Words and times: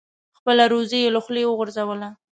خپله 0.37 0.63
روزي 0.73 0.99
یې 1.03 1.09
له 1.15 1.19
خولې 1.25 1.43
وغورځوله. 1.45 2.09